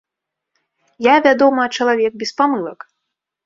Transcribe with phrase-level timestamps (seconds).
[1.11, 2.79] Я, вядома, чалавек без памылак.